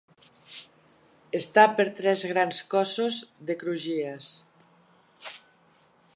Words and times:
Està 1.39 1.65
per 1.81 1.85
tres 1.99 2.23
grans 2.31 2.63
cossos 2.73 3.21
de 3.51 3.59
crugies. 3.61 4.33